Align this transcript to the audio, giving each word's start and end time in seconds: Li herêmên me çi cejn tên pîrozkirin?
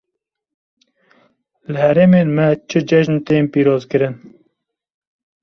Li 1.71 1.79
herêmên 1.85 2.27
me 2.35 2.47
çi 2.69 2.79
cejn 2.89 3.15
tên 3.25 3.43
pîrozkirin? 3.53 4.15